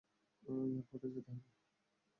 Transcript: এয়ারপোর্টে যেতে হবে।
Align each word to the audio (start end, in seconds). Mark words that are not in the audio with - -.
এয়ারপোর্টে 0.43 1.07
যেতে 1.15 1.31
হবে। 1.31 1.49